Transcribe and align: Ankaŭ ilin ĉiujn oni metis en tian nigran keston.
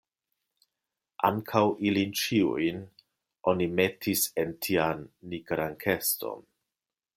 Ankaŭ 1.27 1.61
ilin 1.89 2.15
ĉiujn 2.21 2.81
oni 3.53 3.69
metis 3.81 4.25
en 4.45 4.57
tian 4.67 5.07
nigran 5.35 5.81
keston. 5.87 6.45